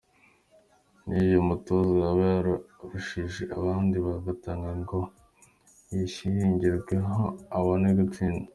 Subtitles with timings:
[1.05, 4.99] Ni iki uyu mutoza yaba yararushije abandi bahatanaga ngo
[5.97, 7.23] gishingirweho
[7.57, 8.47] abone gutsinda?.